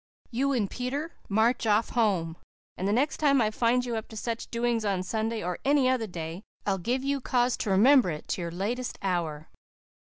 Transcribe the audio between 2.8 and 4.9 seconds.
the next time I find you up to such doings